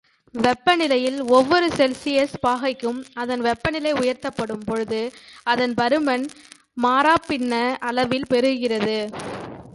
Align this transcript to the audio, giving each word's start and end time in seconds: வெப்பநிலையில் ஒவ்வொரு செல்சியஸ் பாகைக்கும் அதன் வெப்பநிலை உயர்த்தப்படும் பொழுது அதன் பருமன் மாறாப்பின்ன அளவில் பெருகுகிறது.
வெப்பநிலையில் 0.35 1.19
ஒவ்வொரு 1.27 1.67
செல்சியஸ் 1.67 2.35
பாகைக்கும் 2.47 2.99
அதன் 3.13 3.41
வெப்பநிலை 3.41 3.93
உயர்த்தப்படும் 3.93 4.65
பொழுது 4.65 5.11
அதன் 5.43 5.73
பருமன் 5.73 6.25
மாறாப்பின்ன 6.81 7.53
அளவில் 7.79 8.29
பெருகுகிறது. 8.29 8.97